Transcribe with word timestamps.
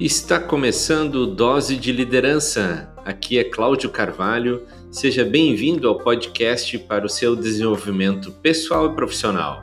Está 0.00 0.40
começando 0.40 1.26
Dose 1.26 1.76
de 1.76 1.92
Liderança. 1.92 2.90
Aqui 3.04 3.38
é 3.38 3.44
Cláudio 3.44 3.90
Carvalho. 3.90 4.66
Seja 4.90 5.26
bem-vindo 5.26 5.86
ao 5.86 5.98
podcast 5.98 6.78
para 6.78 7.04
o 7.04 7.08
seu 7.08 7.36
desenvolvimento 7.36 8.32
pessoal 8.32 8.90
e 8.90 8.94
profissional. 8.94 9.62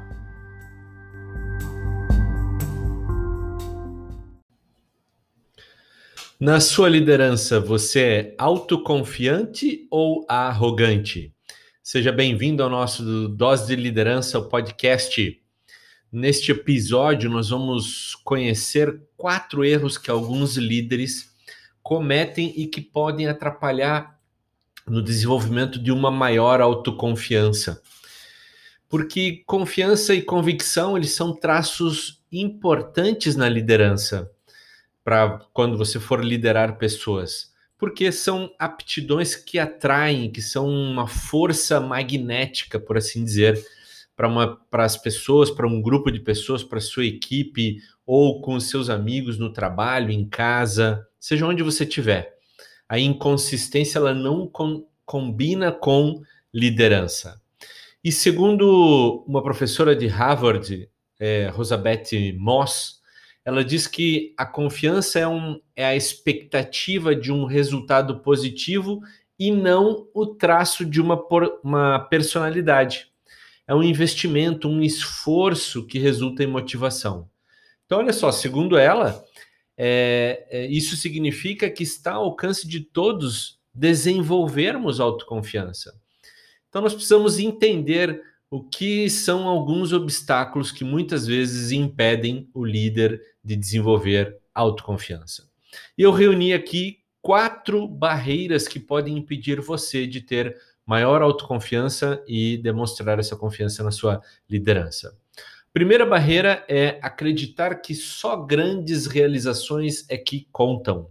Na 6.40 6.60
sua 6.60 6.88
liderança, 6.88 7.60
você 7.60 8.00
é 8.00 8.36
autoconfiante 8.38 9.88
ou 9.90 10.24
arrogante? 10.30 11.34
Seja 11.82 12.12
bem-vindo 12.12 12.62
ao 12.62 12.70
nosso 12.70 13.28
Dose 13.28 13.66
de 13.66 13.76
Liderança, 13.76 14.38
o 14.38 14.48
podcast. 14.48 15.42
Neste 16.12 16.52
episódio, 16.52 17.30
nós 17.30 17.50
vamos 17.50 18.16
conhecer 18.24 19.02
quatro 19.18 19.66
erros 19.66 19.98
que 19.98 20.10
alguns 20.10 20.56
líderes 20.56 21.34
cometem 21.84 22.54
e 22.56 22.66
que 22.66 22.80
podem 22.80 23.28
atrapalhar 23.28 24.18
no 24.88 25.02
desenvolvimento 25.02 25.78
de 25.78 25.92
uma 25.92 26.10
maior 26.10 26.62
autoconfiança. 26.62 27.82
Porque 28.88 29.44
confiança 29.46 30.14
e 30.14 30.22
convicção, 30.22 30.96
eles 30.96 31.12
são 31.12 31.36
traços 31.36 32.24
importantes 32.32 33.36
na 33.36 33.50
liderança 33.50 34.32
para 35.04 35.40
quando 35.54 35.78
você 35.78 36.00
for 36.00 36.24
liderar 36.24 36.78
pessoas, 36.78 37.54
porque 37.78 38.14
são 38.14 38.50
aptidões 38.58 39.36
que 39.36 39.60
atraem, 39.60 40.32
que 40.32 40.42
são 40.42 40.70
uma 40.70 41.08
força 41.08 41.82
magnética, 41.82 42.80
por 42.80 42.98
assim 42.98 43.24
dizer, 43.24 43.62
para 44.18 44.84
as 44.84 44.98
pessoas, 44.98 45.52
para 45.52 45.68
um 45.68 45.80
grupo 45.80 46.12
de 46.12 46.20
pessoas, 46.20 46.64
para 46.64 46.80
sua 46.80 47.06
equipe 47.06 47.78
ou 48.04 48.42
com 48.42 48.60
seus 48.60 48.90
amigos 48.90 49.38
no 49.38 49.54
trabalho, 49.54 50.10
em 50.10 50.28
casa, 50.28 51.08
seja 51.20 51.46
onde 51.46 51.62
você 51.62 51.84
estiver. 51.84 52.36
A 52.90 52.98
inconsistência 52.98 54.00
ela 54.00 54.16
não 54.16 54.48
com, 54.48 54.88
combina 55.06 55.72
com 55.72 56.24
liderança. 56.52 57.40
E 58.04 58.12
segundo 58.12 59.24
uma 59.28 59.44
professora 59.44 59.96
de 59.96 60.08
Harvard, 60.08 60.90
é, 61.20 61.50
Rosabeth 61.50 62.34
Moss, 62.38 62.98
ela 63.46 63.64
diz 63.64 63.86
que 63.86 64.34
a 64.36 64.46
confiança 64.46 65.20
é, 65.20 65.28
um, 65.28 65.62
é 65.76 65.86
a 65.86 65.96
expectativa 65.96 67.16
de 67.16 67.32
um 67.32 67.46
resultado 67.46 68.20
positivo 68.20 69.00
e 69.38 69.52
não 69.52 70.08
o 70.14 70.26
traço 70.26 70.84
de 70.84 71.00
uma, 71.00 71.22
uma 71.64 72.00
personalidade 72.00 73.12
é 73.68 73.76
um 73.76 73.84
investimento, 73.84 74.70
um 74.70 74.82
esforço 74.82 75.86
que 75.86 76.00
resulta 76.00 76.44
em 76.44 76.48
motivação. 76.48 77.30
Então, 77.86 78.00
olha 78.00 78.14
só, 78.14 78.32
segundo 78.32 78.78
ela, 78.78 79.24
é, 79.78 80.48
é, 80.50 80.68
isso 80.68 80.96
significa 80.96 81.70
que 81.70 81.84
está 81.84 82.14
ao 82.14 82.26
alcance 82.26 82.68
de 82.68 82.80
todos 82.80 83.60
desenvolvermos 83.74 85.00
autoconfiança. 85.00 85.94
Então, 86.70 86.82
nós 86.82 86.94
precisamos 86.94 87.40
entender 87.40 88.22
o 88.50 88.64
que 88.64 89.10
são 89.10 89.48
alguns 89.48 89.92
obstáculos 89.92 90.72
que 90.72 90.84
muitas 90.84 91.28
vezes 91.28 91.72
impedem 91.72 92.50
o 92.54 92.66
líder 92.66 93.22
de 93.44 93.56
desenvolver 93.56 94.38
autoconfiança. 94.54 95.50
E 95.98 96.02
eu 96.02 96.12
reuni 96.12 96.54
aqui 96.54 97.00
quatro 97.22 97.88
barreiras 97.88 98.68
que 98.68 98.80
podem 98.80 99.18
impedir 99.18 99.60
você 99.60 100.08
de 100.08 100.22
ter 100.22 100.58
maior 100.88 101.22
autoconfiança 101.22 102.24
e 102.26 102.58
demonstrar 102.58 103.20
essa 103.20 103.36
confiança 103.36 103.84
na 103.84 103.92
sua 103.92 104.22
liderança. 104.50 105.16
Primeira 105.74 106.06
barreira 106.06 106.66
é 106.68 106.98
acreditar 107.04 107.76
que 107.76 107.94
só 107.94 108.38
grandes 108.38 109.06
realizações 109.06 110.06
é 110.10 110.18
que 110.18 110.48
contam. 110.52 111.10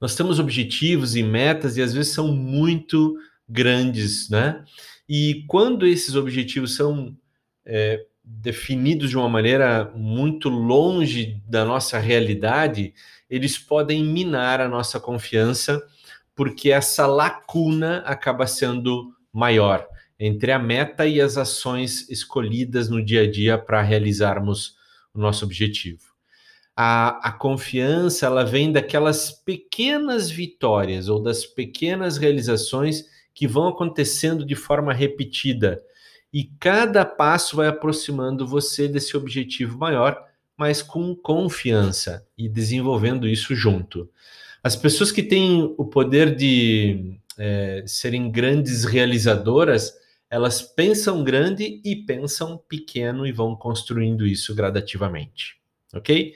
Nós 0.00 0.14
temos 0.14 0.38
objetivos 0.38 1.16
e 1.16 1.22
metas 1.22 1.76
e 1.76 1.82
às 1.82 1.92
vezes 1.92 2.14
são 2.14 2.28
muito 2.28 3.16
grandes, 3.48 4.30
né? 4.30 4.64
E 5.08 5.44
quando 5.48 5.86
esses 5.86 6.14
objetivos 6.14 6.76
são 6.76 7.16
é, 7.64 8.04
definidos 8.24 9.10
de 9.10 9.16
uma 9.16 9.28
maneira 9.28 9.92
muito 9.94 10.48
longe 10.48 11.42
da 11.46 11.64
nossa 11.64 11.98
realidade, 11.98 12.94
eles 13.28 13.58
podem 13.58 14.04
minar 14.04 14.60
a 14.60 14.68
nossa 14.68 15.00
confiança 15.00 15.82
porque 16.36 16.70
essa 16.70 17.06
lacuna 17.06 18.04
acaba 18.06 18.46
sendo 18.46 19.12
maior 19.32 19.88
entre 20.20 20.52
a 20.52 20.58
meta 20.58 21.06
e 21.06 21.20
as 21.20 21.36
ações 21.36 22.08
escolhidas 22.08 22.88
no 22.88 23.04
dia 23.04 23.22
a 23.22 23.30
dia 23.30 23.58
para 23.58 23.82
realizarmos 23.82 24.76
o 25.12 25.18
nosso 25.18 25.44
objetivo. 25.44 26.14
A, 26.74 27.28
a 27.28 27.32
confiança 27.32 28.26
ela 28.26 28.44
vem 28.44 28.70
daquelas 28.70 29.30
pequenas 29.30 30.30
vitórias 30.30 31.08
ou 31.08 31.22
das 31.22 31.44
pequenas 31.46 32.18
realizações 32.18 33.06
que 33.34 33.46
vão 33.46 33.68
acontecendo 33.68 34.44
de 34.44 34.54
forma 34.54 34.92
repetida 34.92 35.82
e 36.32 36.44
cada 36.60 37.04
passo 37.04 37.56
vai 37.56 37.68
aproximando 37.68 38.46
você 38.46 38.88
desse 38.88 39.16
objetivo 39.16 39.78
maior, 39.78 40.22
mas 40.56 40.82
com 40.82 41.14
confiança 41.14 42.26
e 42.36 42.46
desenvolvendo 42.46 43.26
isso 43.26 43.54
junto. 43.54 44.10
As 44.66 44.74
pessoas 44.74 45.12
que 45.12 45.22
têm 45.22 45.62
o 45.78 45.84
poder 45.84 46.34
de 46.34 47.20
é, 47.38 47.84
serem 47.86 48.28
grandes 48.32 48.84
realizadoras, 48.84 49.94
elas 50.28 50.60
pensam 50.60 51.22
grande 51.22 51.80
e 51.84 51.94
pensam 51.94 52.60
pequeno 52.68 53.24
e 53.24 53.30
vão 53.30 53.54
construindo 53.54 54.26
isso 54.26 54.56
gradativamente, 54.56 55.54
ok? 55.94 56.34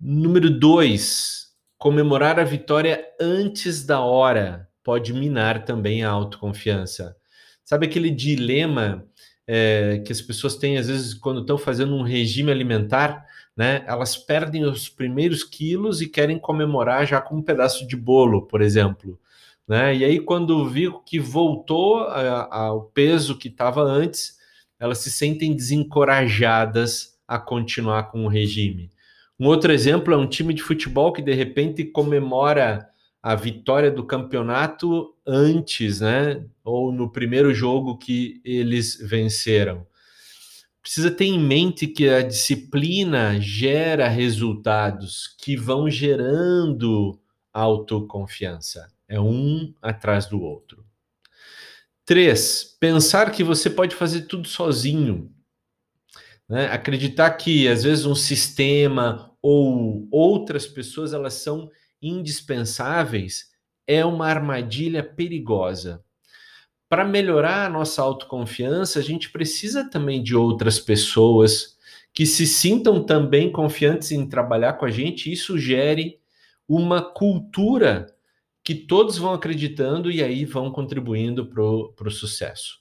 Número 0.00 0.50
dois, 0.50 1.52
comemorar 1.78 2.40
a 2.40 2.44
vitória 2.44 3.06
antes 3.20 3.86
da 3.86 4.00
hora 4.00 4.68
pode 4.82 5.12
minar 5.12 5.64
também 5.64 6.02
a 6.02 6.10
autoconfiança. 6.10 7.16
Sabe 7.64 7.86
aquele 7.86 8.10
dilema 8.10 9.06
é, 9.46 10.02
que 10.04 10.10
as 10.10 10.20
pessoas 10.20 10.56
têm 10.56 10.76
às 10.76 10.88
vezes 10.88 11.14
quando 11.14 11.42
estão 11.42 11.56
fazendo 11.56 11.94
um 11.94 12.02
regime 12.02 12.50
alimentar? 12.50 13.24
Né? 13.58 13.82
Elas 13.88 14.16
perdem 14.16 14.64
os 14.64 14.88
primeiros 14.88 15.42
quilos 15.42 16.00
e 16.00 16.08
querem 16.08 16.38
comemorar 16.38 17.04
já 17.04 17.20
com 17.20 17.38
um 17.38 17.42
pedaço 17.42 17.88
de 17.88 17.96
bolo, 17.96 18.42
por 18.42 18.62
exemplo. 18.62 19.18
Né? 19.66 19.96
E 19.96 20.04
aí, 20.04 20.20
quando 20.20 20.68
viu 20.68 21.00
que 21.00 21.18
voltou 21.18 21.98
ao 21.98 22.84
peso 22.84 23.36
que 23.36 23.48
estava 23.48 23.82
antes, 23.82 24.38
elas 24.78 24.98
se 24.98 25.10
sentem 25.10 25.56
desencorajadas 25.56 27.18
a 27.26 27.36
continuar 27.36 28.04
com 28.04 28.24
o 28.24 28.28
regime. 28.28 28.92
Um 29.40 29.48
outro 29.48 29.72
exemplo 29.72 30.14
é 30.14 30.16
um 30.16 30.28
time 30.28 30.54
de 30.54 30.62
futebol 30.62 31.12
que 31.12 31.20
de 31.20 31.34
repente 31.34 31.84
comemora 31.84 32.88
a 33.20 33.34
vitória 33.34 33.90
do 33.90 34.06
campeonato 34.06 35.12
antes, 35.26 36.00
né? 36.00 36.44
Ou 36.62 36.92
no 36.92 37.10
primeiro 37.10 37.52
jogo 37.52 37.98
que 37.98 38.40
eles 38.44 38.96
venceram 39.02 39.84
precisa 40.88 41.10
ter 41.10 41.26
em 41.26 41.38
mente 41.38 41.86
que 41.86 42.08
a 42.08 42.22
disciplina 42.22 43.38
gera 43.38 44.08
resultados 44.08 45.36
que 45.36 45.54
vão 45.54 45.90
gerando 45.90 47.20
autoconfiança. 47.52 48.90
É 49.06 49.20
um 49.20 49.74
atrás 49.82 50.24
do 50.24 50.40
outro. 50.40 50.82
Três, 52.06 52.74
pensar 52.80 53.32
que 53.32 53.44
você 53.44 53.68
pode 53.68 53.94
fazer 53.94 54.22
tudo 54.22 54.48
sozinho. 54.48 55.30
Né? 56.48 56.68
Acreditar 56.68 57.32
que 57.32 57.68
às 57.68 57.82
vezes 57.84 58.06
um 58.06 58.14
sistema 58.14 59.36
ou 59.42 60.08
outras 60.10 60.66
pessoas 60.66 61.12
elas 61.12 61.34
são 61.34 61.70
indispensáveis 62.00 63.50
é 63.86 64.06
uma 64.06 64.26
armadilha 64.26 65.04
perigosa 65.04 66.02
para 66.88 67.04
melhorar 67.04 67.66
a 67.66 67.68
nossa 67.68 68.00
autoconfiança, 68.02 68.98
a 68.98 69.02
gente 69.02 69.30
precisa 69.30 69.88
também 69.88 70.22
de 70.22 70.34
outras 70.34 70.80
pessoas 70.80 71.76
que 72.12 72.24
se 72.24 72.46
sintam 72.46 73.04
também 73.04 73.52
confiantes 73.52 74.10
em 74.10 74.26
trabalhar 74.26 74.74
com 74.74 74.86
a 74.86 74.90
gente. 74.90 75.30
Isso 75.30 75.58
gere 75.58 76.18
uma 76.66 77.02
cultura 77.02 78.06
que 78.64 78.74
todos 78.74 79.18
vão 79.18 79.32
acreditando 79.32 80.10
e 80.10 80.22
aí 80.22 80.44
vão 80.44 80.70
contribuindo 80.70 81.46
para 81.46 81.62
o 81.62 82.10
sucesso. 82.10 82.80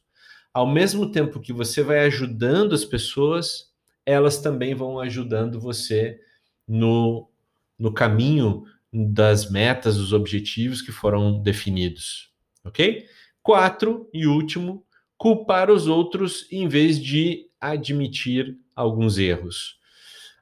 Ao 0.53 0.65
mesmo 0.65 1.11
tempo 1.11 1.39
que 1.39 1.53
você 1.53 1.83
vai 1.83 1.99
ajudando 1.99 2.73
as 2.73 2.83
pessoas, 2.83 3.71
elas 4.05 4.39
também 4.39 4.73
vão 4.73 4.99
ajudando 4.99 5.59
você 5.59 6.19
no, 6.67 7.29
no 7.77 7.93
caminho 7.93 8.63
das 8.91 9.51
metas, 9.51 9.97
dos 9.97 10.13
objetivos 10.13 10.81
que 10.81 10.91
foram 10.91 11.39
definidos. 11.41 12.31
Ok? 12.65 13.05
Quatro, 13.47 14.09
e 14.13 14.27
último, 14.27 14.83
culpar 15.17 15.71
os 15.71 15.87
outros 15.87 16.45
em 16.51 16.67
vez 16.67 17.01
de 17.01 17.45
admitir 17.61 18.57
alguns 18.75 19.17
erros. 19.17 19.77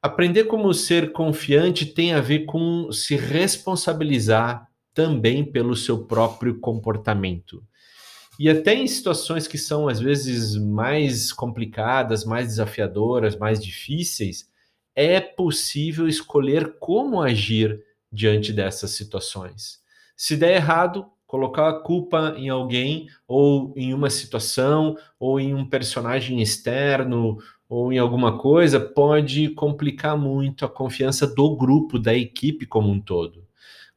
Aprender 0.02 0.46
como 0.46 0.74
ser 0.74 1.12
confiante 1.12 1.86
tem 1.86 2.16
a 2.16 2.20
ver 2.20 2.46
com 2.46 2.92
se 2.92 3.16
responsabilizar 3.16 4.68
também 4.92 5.46
pelo 5.46 5.76
seu 5.76 6.08
próprio 6.08 6.60
comportamento. 6.60 7.64
E 8.40 8.50
até 8.50 8.74
em 8.74 8.88
situações 8.88 9.48
que 9.48 9.60
são 9.60 9.88
às 9.88 10.00
vezes 10.00 10.56
mais 10.56 11.32
complicadas, 11.32 12.26
mais 12.26 12.48
desafiadoras, 12.48 13.38
mais 13.38 13.64
difíceis, 13.64 14.50
é 14.96 15.22
possível 15.22 16.08
escolher 16.08 16.80
como 16.80 17.22
agir 17.22 17.84
diante 18.12 18.52
dessas 18.52 18.90
situações. 18.96 19.80
Se 20.18 20.36
der 20.36 20.56
errado, 20.56 21.06
colocar 21.28 21.70
a 21.70 21.80
culpa 21.80 22.36
em 22.38 22.50
alguém 22.50 23.08
ou 23.28 23.74
em 23.76 23.94
uma 23.94 24.10
situação 24.10 24.96
ou 25.20 25.40
em 25.40 25.54
um 25.54 25.68
personagem 25.68 26.42
externo 26.42 27.38
ou 27.68 27.92
em 27.92 27.98
alguma 27.98 28.38
coisa 28.38 28.80
pode 28.80 29.50
complicar 29.50 30.18
muito 30.18 30.66
a 30.66 30.70
confiança 30.70 31.26
do 31.26 31.56
grupo, 31.56 31.98
da 31.98 32.14
equipe 32.14 32.66
como 32.66 32.90
um 32.90 33.00
todo. 33.00 33.46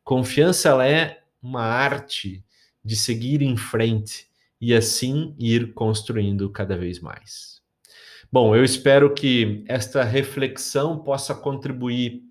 Confiança 0.02 0.70
ela 0.70 0.86
é 0.86 1.22
uma 1.42 1.62
arte 1.62 2.42
de 2.84 2.96
seguir 2.96 3.42
em 3.42 3.56
frente 3.56 4.26
e 4.60 4.74
assim 4.74 5.34
ir 5.38 5.74
construindo 5.74 6.48
cada 6.50 6.76
vez 6.76 7.00
mais. 7.00 7.60
Bom, 8.30 8.54
eu 8.54 8.64
espero 8.64 9.14
que 9.14 9.64
esta 9.66 10.02
reflexão 10.02 10.98
possa 10.98 11.34
contribuir 11.34 12.22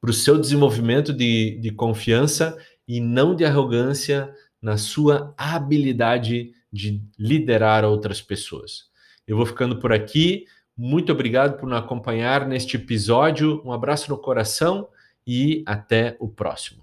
para 0.00 0.10
o 0.10 0.14
seu 0.14 0.38
desenvolvimento 0.38 1.12
de, 1.12 1.58
de 1.60 1.70
confiança 1.70 2.58
e 2.86 3.00
não 3.00 3.34
de 3.34 3.44
arrogância 3.44 4.34
na 4.60 4.76
sua 4.76 5.34
habilidade 5.36 6.52
de 6.72 7.02
liderar 7.18 7.84
outras 7.84 8.20
pessoas. 8.20 8.90
Eu 9.26 9.36
vou 9.36 9.46
ficando 9.46 9.78
por 9.78 9.92
aqui. 9.92 10.46
Muito 10.76 11.12
obrigado 11.12 11.58
por 11.58 11.68
nos 11.68 11.78
acompanhar 11.78 12.46
neste 12.46 12.76
episódio. 12.76 13.62
Um 13.64 13.72
abraço 13.72 14.10
no 14.10 14.18
coração 14.18 14.88
e 15.26 15.62
até 15.66 16.16
o 16.18 16.28
próximo. 16.28 16.82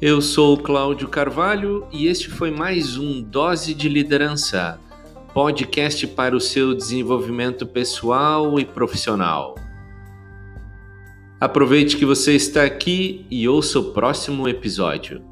Eu 0.00 0.22
sou 0.22 0.56
Cláudio 0.56 1.08
Carvalho 1.08 1.86
e 1.92 2.06
este 2.06 2.30
foi 2.30 2.50
mais 2.50 2.96
um 2.96 3.20
Dose 3.20 3.74
de 3.74 3.86
Liderança, 3.86 4.80
podcast 5.32 6.06
para 6.08 6.36
o 6.36 6.40
seu 6.40 6.74
desenvolvimento 6.74 7.66
pessoal 7.66 8.58
e 8.58 8.64
profissional. 8.64 9.54
Aproveite 11.40 11.96
que 11.96 12.04
você 12.04 12.34
está 12.34 12.64
aqui 12.64 13.26
e 13.30 13.48
ouça 13.48 13.78
o 13.78 13.92
próximo 13.92 14.48
episódio. 14.48 15.29